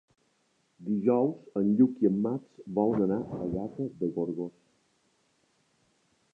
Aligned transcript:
Dijous 0.87 1.59
en 1.61 1.69
Lluc 1.81 2.01
i 2.05 2.09
en 2.09 2.17
Max 2.25 2.65
volen 2.81 3.05
anar 3.09 3.37
a 3.41 3.51
Gata 3.53 3.89
de 4.03 4.11
Gorgos. 4.19 4.59